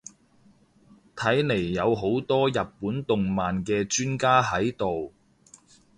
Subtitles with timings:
[1.15, 5.13] 睇嚟有好多日本動漫嘅專家喺度